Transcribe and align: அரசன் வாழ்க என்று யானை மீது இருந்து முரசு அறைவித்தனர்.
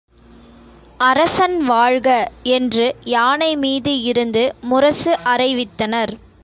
அரசன் 0.99 1.63
வாழ்க 1.63 2.07
என்று 2.55 2.95
யானை 3.05 3.55
மீது 3.55 4.01
இருந்து 4.01 4.55
முரசு 4.61 5.13
அறைவித்தனர். 5.25 6.13